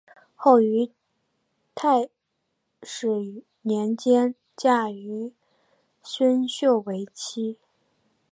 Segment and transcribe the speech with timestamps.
[0.35, 0.91] 后于
[1.75, 2.09] 泰
[2.81, 5.31] 始年间嫁于
[6.01, 7.59] 孙秀为妻。